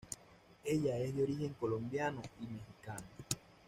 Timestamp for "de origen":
1.15-1.53